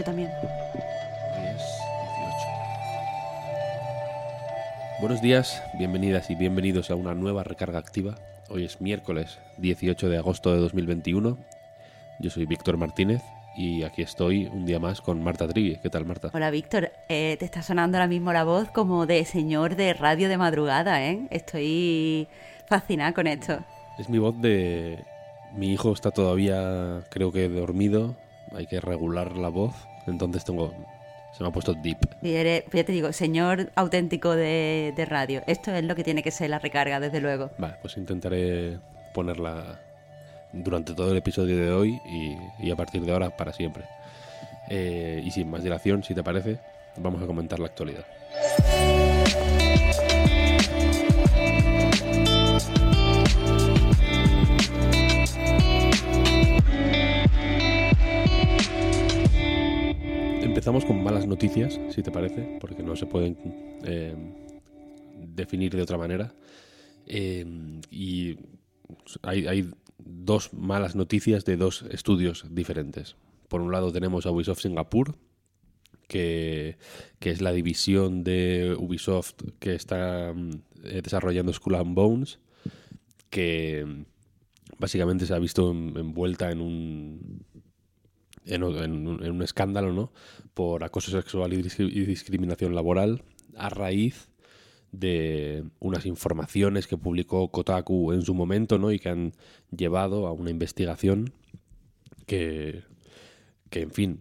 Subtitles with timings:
[0.00, 0.30] Yo también.
[0.40, 1.60] 10, 18.
[5.02, 8.14] Buenos días, bienvenidas y bienvenidos a una nueva recarga activa.
[8.48, 11.36] Hoy es miércoles 18 de agosto de 2021.
[12.18, 13.20] Yo soy Víctor Martínez
[13.58, 15.76] y aquí estoy un día más con Marta Trivi.
[15.82, 16.30] ¿Qué tal, Marta?
[16.32, 16.92] Hola, Víctor.
[17.10, 21.04] Eh, te está sonando ahora mismo la voz como de señor de radio de madrugada,
[21.04, 21.26] ¿eh?
[21.28, 22.26] Estoy
[22.66, 23.58] fascinada con esto.
[23.98, 25.04] Es mi voz de...
[25.52, 28.16] Mi hijo está todavía, creo que dormido.
[28.56, 29.74] Hay que regular la voz.
[30.10, 30.74] Entonces tengo...
[31.32, 31.98] Se me ha puesto deep.
[32.22, 35.42] Y eres, pues ya te digo, señor auténtico de, de radio.
[35.46, 37.50] Esto es lo que tiene que ser la recarga, desde luego.
[37.56, 38.78] Vale, pues intentaré
[39.14, 39.80] ponerla
[40.52, 43.84] durante todo el episodio de hoy y, y a partir de ahora para siempre.
[44.68, 46.58] Eh, y sin más dilación, si te parece,
[46.96, 48.04] vamos a comentar la actualidad.
[60.60, 63.34] Empezamos con malas noticias, si te parece, porque no se pueden
[63.82, 64.14] eh,
[65.16, 66.34] definir de otra manera.
[67.06, 68.36] Eh, y
[69.22, 73.16] hay, dos malas noticias de dos estudios diferentes.
[73.48, 75.16] Por un lado tenemos a Ubisoft Singapur,
[76.08, 76.76] que,
[77.20, 80.34] que es la división de Ubisoft que está
[80.84, 82.38] eh, desarrollando Skull and Bones,
[83.30, 84.02] que mm,
[84.78, 87.46] básicamente se ha visto en- envuelta en un,
[88.50, 90.12] en, en en un escándalo ¿no?
[90.54, 93.22] por acoso sexual y, y discriminación laboral
[93.56, 94.28] a raíz
[94.92, 98.90] de unas informaciones que publicó Kotaku en su momento ¿no?
[98.92, 99.32] y que han
[99.70, 101.32] llevado a una investigación
[102.26, 102.82] que,
[103.70, 104.20] que, en fin,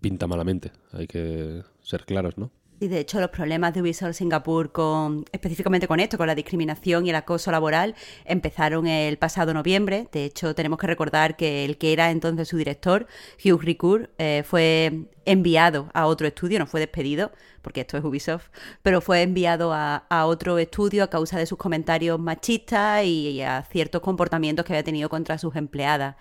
[0.00, 0.72] pinta malamente.
[0.92, 2.50] Hay que ser claros, ¿no?
[2.80, 7.06] Y de hecho los problemas de Ubisoft Singapur con específicamente con esto, con la discriminación
[7.06, 10.08] y el acoso laboral, empezaron el pasado noviembre.
[10.12, 13.06] De hecho, tenemos que recordar que el que era entonces su director,
[13.44, 18.48] Hugh Ricoeur, eh, fue enviado a otro estudio, no fue despedido, porque esto es Ubisoft,
[18.82, 24.02] pero fue enviado a, otro estudio a causa de sus comentarios machistas y, a ciertos
[24.02, 26.16] comportamientos que había tenido contra sus empleadas.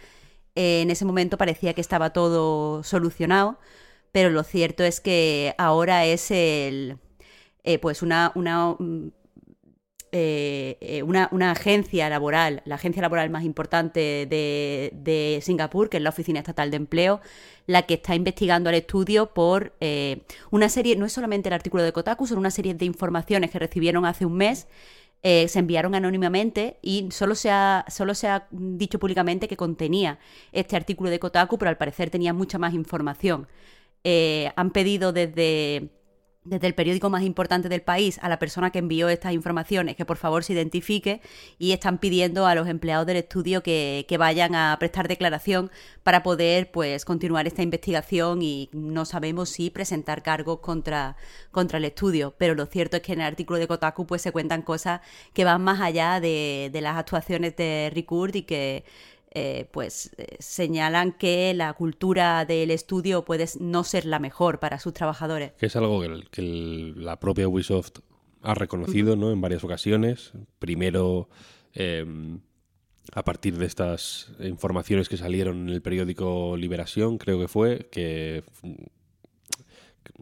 [0.55, 3.59] En ese momento parecía que estaba todo solucionado,
[4.13, 6.99] pero lo cierto es que ahora es el
[7.63, 9.07] eh, pues una, mm,
[10.11, 15.97] eh, eh, una, una agencia laboral, la agencia laboral más importante de, de Singapur, que
[15.97, 17.21] es la Oficina Estatal de Empleo,
[17.65, 19.73] la que está investigando al estudio por
[20.51, 23.59] una serie, no es solamente el artículo de Kotaku, son una serie de informaciones que
[23.59, 24.67] recibieron hace un mes
[25.23, 30.19] se enviaron anónimamente y solo se, ha, solo se ha dicho públicamente que contenía
[30.51, 33.47] este artículo de Kotaku, pero al parecer tenía mucha más información.
[34.03, 35.89] Eh, han pedido desde,
[36.43, 40.05] desde el periódico más importante del país a la persona que envió estas informaciones que
[40.05, 41.21] por favor se identifique
[41.57, 45.71] y están pidiendo a los empleados del estudio que, que vayan a prestar declaración
[46.03, 51.15] para poder pues continuar esta investigación y no sabemos si presentar cargos contra,
[51.51, 52.35] contra el estudio.
[52.37, 54.99] Pero lo cierto es que en el artículo de Kotaku pues se cuentan cosas
[55.33, 58.83] que van más allá de, de las actuaciones de Ricoeur y que
[59.35, 64.79] eh, pues eh, señalan que la cultura del estudio puede no ser la mejor para
[64.79, 65.51] sus trabajadores.
[65.53, 67.99] Que es algo que, el- que el- la propia Ubisoft
[68.41, 69.31] ha reconocido ¿no?
[69.31, 70.33] en varias ocasiones.
[70.59, 71.29] Primero,
[71.73, 72.05] eh,
[73.13, 78.43] a partir de estas informaciones que salieron en el periódico Liberación, creo que fue, que,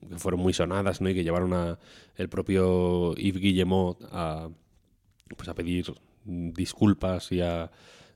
[0.10, 1.10] que fueron muy sonadas ¿no?
[1.10, 1.80] y que llevaron a
[2.16, 4.50] el propio Yves Guillemot a,
[5.36, 5.94] pues a pedir
[6.26, 7.72] disculpas y a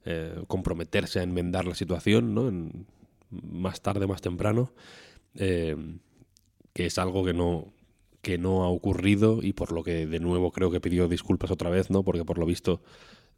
[0.05, 2.51] eh, comprometerse a enmendar la situación ¿no?
[3.29, 4.71] Más tarde, más temprano.
[5.35, 5.75] Eh,
[6.73, 7.73] que es algo que no
[8.21, 11.69] que no ha ocurrido y por lo que de nuevo creo que pidió disculpas otra
[11.69, 12.03] vez, ¿no?
[12.03, 12.81] Porque por lo visto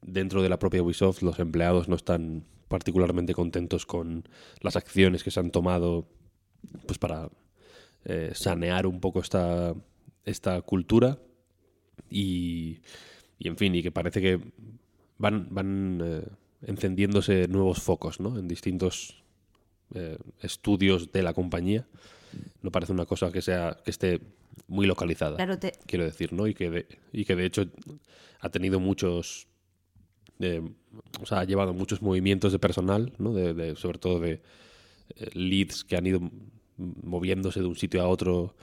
[0.02, 4.28] dentro de la propia Ubisoft los empleados no están particularmente contentos con
[4.62, 6.08] las acciones que se han tomado
[6.86, 7.30] pues para
[8.06, 9.76] eh, sanear un poco esta
[10.24, 11.20] esta cultura
[12.10, 12.80] y,
[13.38, 14.40] y en fin y que parece que
[15.18, 16.24] van van
[16.62, 18.38] encendiéndose nuevos focos, ¿no?
[18.38, 19.24] En distintos
[19.94, 21.88] eh, estudios de la compañía
[22.62, 24.20] no parece una cosa que sea que esté
[24.68, 27.66] muy localizada Claro, te- quiero decir no y que de, y que de hecho
[28.40, 29.48] ha tenido muchos
[31.22, 33.34] o sea, ha llevado muchos movimientos de personal, ¿no?
[33.34, 34.42] de, sobre todo de
[35.34, 36.20] leads que han ido
[36.78, 38.56] moviéndose de un sitio a otro,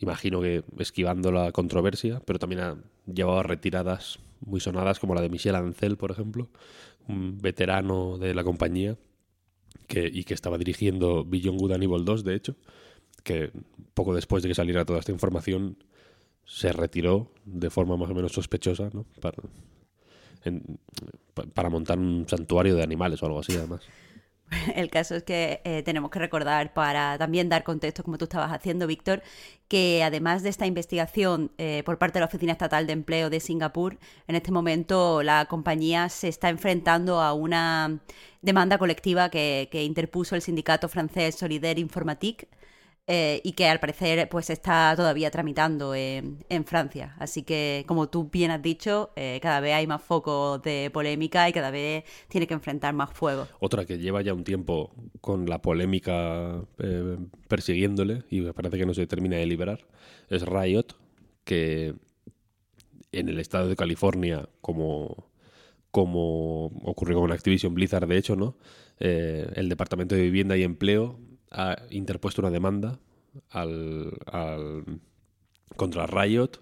[0.00, 2.76] imagino que esquivando la controversia, pero también ha
[3.06, 6.48] llevado retiradas muy sonadas como la de Michel Ancel, por ejemplo,
[7.08, 8.96] un veterano de la compañía
[9.86, 12.56] que, y que estaba dirigiendo Beyond Good and Evil 2, de hecho,
[13.22, 13.50] que
[13.94, 15.76] poco después de que saliera toda esta información
[16.44, 19.06] se retiró de forma más o menos sospechosa, ¿no?
[19.20, 19.38] Para,
[21.54, 23.82] para montar un santuario de animales o algo así, además.
[24.74, 28.52] El caso es que eh, tenemos que recordar, para también dar contexto, como tú estabas
[28.52, 29.22] haciendo, Víctor,
[29.68, 33.40] que además de esta investigación eh, por parte de la Oficina Estatal de Empleo de
[33.40, 38.00] Singapur, en este momento la compañía se está enfrentando a una
[38.42, 42.48] demanda colectiva que, que interpuso el sindicato francés Solidaire Informatique
[43.08, 47.16] eh, y que al parecer pues está todavía tramitando en, Francia.
[47.18, 51.48] Así que, como tú bien has dicho, eh, cada vez hay más focos de polémica
[51.48, 53.48] y cada vez tiene que enfrentar más fuego.
[53.58, 57.18] Otra que lleva ya un tiempo con la polémica eh,
[57.48, 59.80] persiguiéndole y parece que no se termina de liberar
[60.30, 60.94] es Riot,
[61.44, 61.94] que
[63.10, 65.30] en el estado de California, como
[65.90, 68.56] como ocurrió con Activision Blizzard, de hecho, ¿no?
[68.98, 71.18] el Departamento de Vivienda y Empleo
[71.52, 72.98] ha interpuesto una demanda
[73.50, 74.12] al,
[75.76, 76.60] contra Riot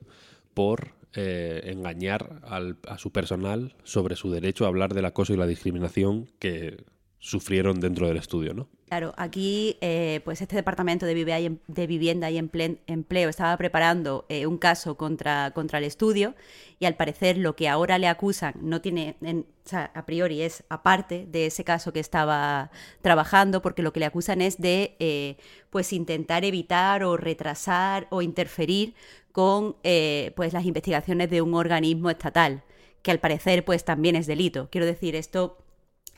[0.55, 5.47] por eh, engañar a su personal sobre su derecho a hablar del acoso y la
[5.47, 6.85] discriminación que
[7.21, 8.67] sufrieron dentro del estudio, ¿no?
[8.89, 14.97] Claro, aquí eh, pues este departamento de, vivienda y empleo estaba preparando eh, un caso
[14.97, 16.35] contra, contra el estudio
[16.81, 20.65] y al parecer lo que ahora le acusan no tiene, o sea, a priori es
[20.71, 25.37] aparte de ese caso que estaba trabajando porque lo que le acusan es de eh,
[25.69, 28.95] pues intentar evitar o retrasar o interferir
[29.31, 29.77] con
[30.35, 32.65] pues las investigaciones de un organismo estatal
[33.03, 34.69] que al parecer pues también es delito.
[34.71, 35.59] Quiero decir, esto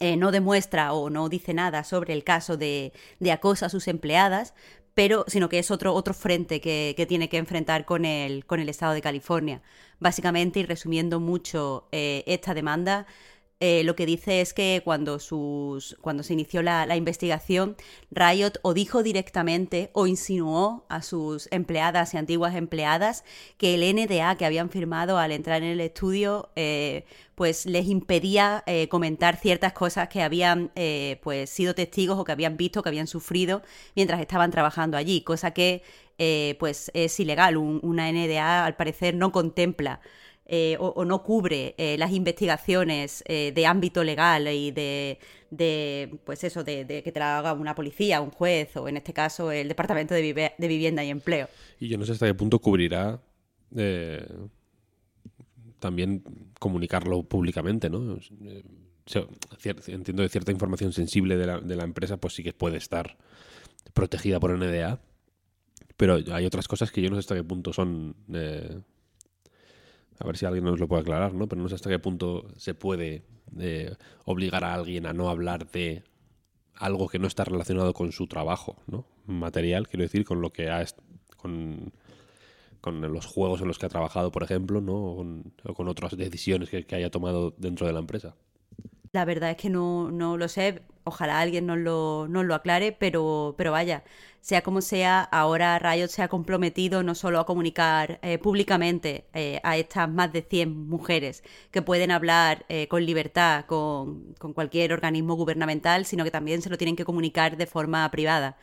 [0.03, 2.93] eh, no demuestra o no dice nada sobre el caso de,
[3.33, 4.53] acoso a sus empleadas,
[4.95, 8.69] pero sino que es otro, otro frente que, tiene que enfrentar con el, con el
[8.69, 9.63] Estado de California.
[10.01, 13.07] Básicamente, y resumiendo mucho eh, esta demanda,
[13.65, 17.77] eh, lo que dice es que cuando, sus, cuando se inició la, investigación,
[18.11, 23.23] Riot o dijo directamente o insinuó a sus empleadas y antiguas empleadas
[23.59, 27.05] que el NDA que habían firmado al entrar en el estudio eh,
[27.37, 30.73] pues les impedía eh, comentar ciertas cosas que habían
[31.23, 33.63] pues sido testigos o que habían visto, que habían sufrido
[33.95, 35.85] mientras estaban trabajando allí, cosa que
[36.59, 37.57] pues es ilegal.
[37.57, 40.01] una NDA al parecer no contempla
[40.45, 45.19] eh, o, no cubre eh, las investigaciones eh, de ámbito legal y de,
[46.25, 49.53] pues eso, de, que te la haga una policía, un juez o en este caso
[49.53, 51.49] el Departamento de, Vivienda y Empleo.
[51.79, 53.21] Y yo no sé hasta qué punto cubrirá
[55.79, 56.23] también
[56.59, 58.19] comunicarlo públicamente, ¿no?
[59.87, 63.17] entiendo de cierta información sensible de la, de la empresa, pues sí que puede estar
[63.95, 65.01] protegida por NDA,
[65.97, 68.17] pero hay otras cosas que yo no sé hasta qué punto son
[70.19, 71.49] a ver si alguien nos lo puede aclarar, ¿no?
[71.49, 73.23] Pero no sé hasta qué punto se puede
[73.59, 73.95] eh,
[74.25, 76.05] obligar a alguien a no hablar de
[76.75, 79.07] algo que no está relacionado con su trabajo, ¿no?
[79.27, 80.85] Material, quiero decir, con lo que ha
[81.37, 81.93] con,
[82.81, 84.95] con los juegos en los que ha trabajado, por ejemplo, ¿no?
[84.95, 88.35] O con, otras decisiones que, haya tomado dentro de la empresa.
[89.13, 90.83] La verdad es que no, no lo sé.
[91.05, 94.05] Ojalá alguien nos lo, nos lo aclare, pero, pero vaya,
[94.41, 99.61] sea como sea, ahora Riot se ha comprometido no solo a comunicar eh, públicamente eh,
[99.65, 101.43] a estas más de 100 mujeres
[101.73, 106.71] que pueden hablar eh, con libertad con, con cualquier organismo gubernamental, sino que también se
[106.71, 108.57] lo tienen que comunicar de forma privada.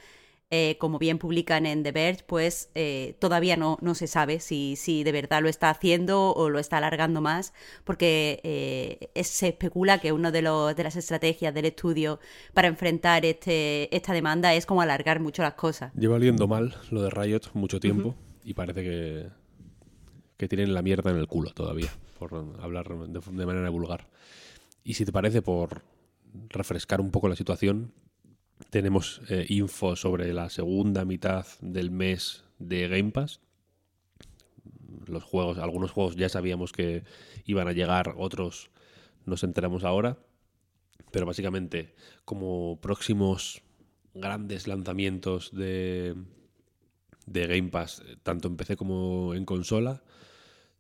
[0.52, 4.76] Eh, como bien publican en The Verge, pues eh, todavía no, no se sabe si,
[4.78, 7.54] si, de verdad lo está haciendo o lo está alargando más,
[7.84, 12.20] porque eh, se especula que una de, de las estrategias del estudio
[12.56, 15.94] para enfrentar este, esta demanda es como alargar mucho las cosas.
[15.94, 19.28] Lleva oliendo mal lo de Riot mucho tiempo y parece que,
[20.36, 24.08] que tienen la mierda en el culo todavía, por hablar de, de manera vulgar.
[24.84, 25.84] Y si te parece, por
[26.50, 27.94] refrescar un poco la situación,
[28.70, 33.42] tenemos eh, info sobre la segunda mitad del mes de Game Pass.
[35.08, 37.04] Los juegos, algunos juegos ya sabíamos que
[37.46, 38.70] iban a llegar, otros
[39.26, 40.18] nos enteramos ahora.
[41.12, 41.96] Pero básicamente,
[42.26, 43.62] como próximos
[44.14, 46.16] grandes lanzamientos de,
[47.26, 50.04] de Game Pass, tanto en PC como en consola,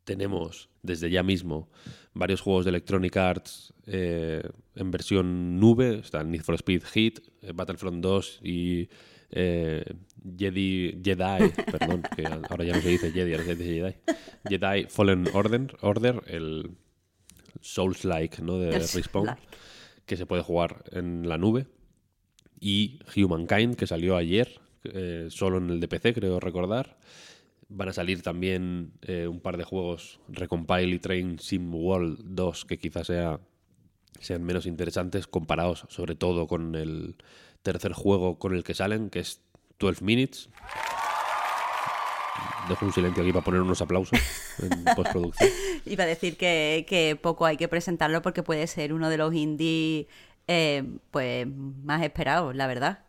[0.09, 1.69] tenemos desde ya mismo
[2.15, 4.41] varios juegos de Electronic Arts eh,
[4.73, 8.89] en versión nube, están Need for Speed Hit, eh, Battlefront 2 y
[9.29, 9.85] eh,
[10.35, 13.95] Jedi, Jedi, perdón, que ahora ya no se dice Jedi, ahora se dice Jedi,
[14.49, 16.71] Jedi Fallen Order, Order el,
[17.61, 18.57] Souls-like, ¿no?
[18.57, 19.35] De Respawn,
[20.05, 21.67] que se puede jugar en la nube.
[22.59, 26.97] Y Humankind, que salió ayer, eh, solo en el de PC, creo recordar.
[27.69, 32.65] Van a salir también eh, un par de juegos, Recompile y Train Sim World 2,
[32.65, 33.39] que quizás sea,
[34.19, 37.15] sean menos interesantes comparados sobre todo con el
[37.61, 39.41] tercer juego con el que salen, que es
[39.79, 40.49] 12 Minutes.
[42.67, 44.19] Dejo un silencio aquí para poner unos aplausos
[44.59, 45.49] en postproducción.
[45.85, 49.33] Iba a decir que, que poco hay que presentarlo porque puede ser uno de los
[49.33, 50.07] indies
[50.47, 53.03] eh, pues más esperados, la verdad.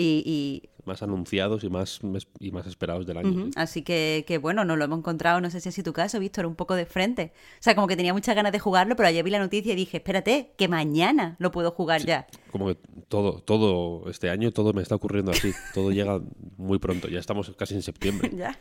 [0.00, 1.98] Y, y, Más anunciados y más,
[2.38, 3.46] y más esperados del año.
[3.46, 3.50] sí.
[3.56, 6.46] así que, que bueno, nos lo hemos encontrado, no sé si es tu caso, Víctor,
[6.46, 7.32] un poco de frente.
[7.54, 9.76] O sea, como que tenía muchas ganas de jugarlo, pero ayer vi la noticia y
[9.76, 12.28] dije, espérate, que mañana lo puedo jugar ya.
[12.52, 12.76] Como que
[13.08, 15.52] todo, todo este año, todo me está ocurriendo así.
[15.74, 16.20] Todo llega
[16.56, 17.08] muy pronto.
[17.08, 18.30] Ya estamos casi en septiembre.
[18.38, 18.56] Ya,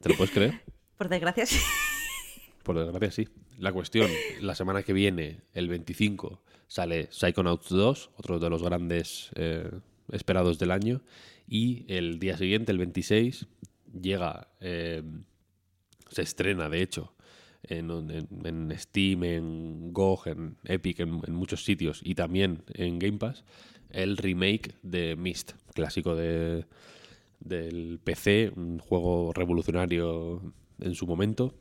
[0.00, 0.60] ¿Te lo puedes creer?
[0.96, 1.58] por desgracia sí.
[2.62, 3.28] Por desgracia, sí.
[3.58, 4.08] La cuestión,
[4.40, 9.70] la semana que viene, el 25, sale Psychonauts 2, otro de los grandes eh,
[10.10, 11.02] esperados del año.
[11.46, 13.46] Y el día siguiente, el 26,
[14.00, 15.02] llega, eh,
[16.10, 17.14] se estrena, de hecho,
[17.62, 23.44] en, Steam, en GOG, en Epic, en, en muchos sitios y también en Game Pass,
[23.90, 26.66] el remake de Myst, clásico de,
[27.40, 30.42] del PC, un juego revolucionario
[30.80, 31.54] en su momento,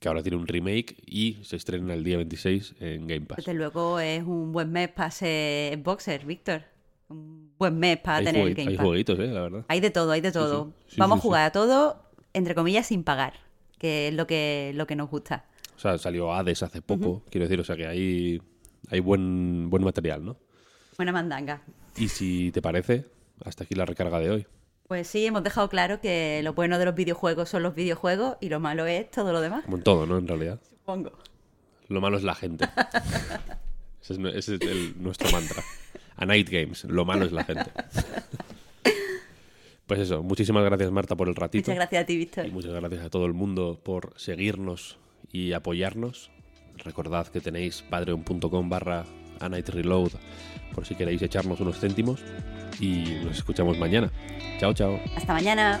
[0.00, 3.38] que ahora tiene un remake y se estrena el día 26 en Game Pass.
[3.38, 6.75] Desde luego es un buen mes para ser boxer, Víctor.
[7.08, 8.86] Un buen mes para Hay, tener el Game hay Pass.
[8.86, 9.64] jueguitos, eh, la verdad.
[9.68, 10.72] Hay de todo, hay de todo.
[10.86, 10.94] sí.
[10.94, 13.34] Sí, Vamos a jugar a todo, entre comillas, sin pagar,
[13.78, 15.44] que es lo que, lo que nos gusta.
[15.76, 18.40] O sea, salió Hades hace poco, quiero decir, o sea que hay,
[18.90, 20.36] hay buen, buen material, ¿no?
[20.96, 21.62] Buena mandanga.
[21.96, 23.04] Y si te parece,
[23.44, 24.46] hasta aquí la recarga de hoy.
[24.88, 28.48] Pues sí, hemos dejado claro que lo bueno de los videojuegos son los videojuegos y
[28.48, 29.64] lo malo es todo lo demás.
[29.64, 30.16] Como en todo, ¿no?
[30.16, 30.60] En realidad.
[30.68, 31.12] Supongo.
[31.88, 32.66] Lo malo es la gente.
[34.02, 35.62] ese es, ese es el- nuestro mantra.
[36.16, 37.70] A Night Games, lo malo es la gente.
[39.86, 41.70] Pues eso, muchísimas gracias Marta por el ratito.
[41.70, 42.46] Muchas gracias a ti, Víctor.
[42.46, 44.98] Y muchas gracias a todo el mundo por seguirnos
[45.30, 46.32] y apoyarnos.
[46.78, 49.04] Recordad que tenéis patreon.com barra
[49.38, 50.10] a Night Reload
[50.74, 52.20] por si queréis echarnos unos céntimos.
[52.80, 54.10] Y nos escuchamos mañana.
[54.58, 55.00] Chao, chao.
[55.14, 55.80] Hasta mañana.